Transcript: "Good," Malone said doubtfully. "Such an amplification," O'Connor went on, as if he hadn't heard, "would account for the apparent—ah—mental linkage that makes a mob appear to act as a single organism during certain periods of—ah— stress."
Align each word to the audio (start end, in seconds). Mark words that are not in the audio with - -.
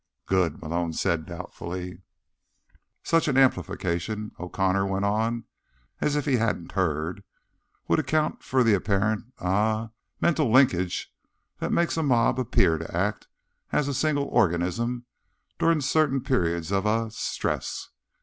"Good," 0.25 0.59
Malone 0.59 0.93
said 0.93 1.27
doubtfully. 1.27 2.01
"Such 3.03 3.27
an 3.27 3.37
amplification," 3.37 4.31
O'Connor 4.39 4.87
went 4.87 5.05
on, 5.05 5.43
as 5.99 6.15
if 6.15 6.25
he 6.25 6.37
hadn't 6.37 6.71
heard, 6.71 7.23
"would 7.87 7.99
account 7.99 8.41
for 8.41 8.63
the 8.63 8.73
apparent—ah—mental 8.73 10.51
linkage 10.51 11.13
that 11.59 11.71
makes 11.71 11.97
a 11.97 12.01
mob 12.01 12.39
appear 12.39 12.79
to 12.79 12.97
act 12.97 13.27
as 13.71 13.87
a 13.87 13.93
single 13.93 14.25
organism 14.25 15.05
during 15.59 15.81
certain 15.81 16.21
periods 16.23 16.71
of—ah— 16.71 17.09
stress." 17.09 17.89